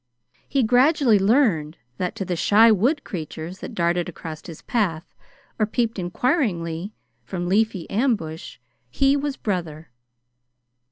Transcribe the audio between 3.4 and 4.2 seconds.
that darted